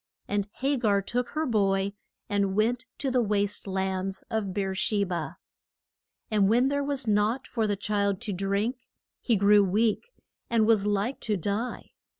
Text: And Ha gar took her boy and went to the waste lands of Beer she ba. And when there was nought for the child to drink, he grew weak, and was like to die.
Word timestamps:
And 0.27 0.47
Ha 0.61 0.77
gar 0.77 0.99
took 1.03 1.29
her 1.37 1.45
boy 1.45 1.93
and 2.27 2.55
went 2.55 2.87
to 2.97 3.11
the 3.11 3.21
waste 3.21 3.67
lands 3.67 4.23
of 4.31 4.51
Beer 4.51 4.73
she 4.73 5.03
ba. 5.03 5.37
And 6.31 6.49
when 6.49 6.69
there 6.69 6.83
was 6.83 7.05
nought 7.05 7.45
for 7.45 7.67
the 7.67 7.75
child 7.75 8.19
to 8.21 8.33
drink, 8.33 8.79
he 9.19 9.35
grew 9.35 9.63
weak, 9.63 10.11
and 10.49 10.65
was 10.65 10.87
like 10.87 11.19
to 11.19 11.37
die. 11.37 11.91